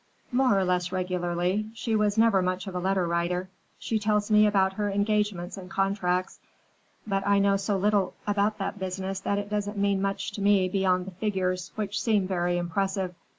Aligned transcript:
"More 0.31 0.57
or 0.57 0.63
less 0.65 0.91
regularly. 0.91 1.67
She 1.75 1.95
was 1.95 2.17
never 2.17 2.41
much 2.41 2.65
of 2.65 2.73
a 2.73 2.79
letter 2.79 3.05
writer. 3.07 3.49
She 3.77 3.99
tells 3.99 4.31
me 4.31 4.47
about 4.47 4.73
her 4.73 4.89
engagements 4.89 5.57
and 5.57 5.69
contracts, 5.69 6.39
but 7.05 7.21
I 7.27 7.37
know 7.37 7.55
so 7.55 7.77
little 7.77 8.15
about 8.25 8.57
that 8.57 8.79
business 8.79 9.19
that 9.19 9.37
it 9.37 9.51
doesn't 9.51 9.77
mean 9.77 10.01
much 10.01 10.31
to 10.31 10.41
me 10.41 10.67
beyond 10.69 11.05
the 11.05 11.11
figures, 11.11 11.71
which 11.75 12.01
seem 12.01 12.25
very 12.27 12.57
impressive. 12.57 13.13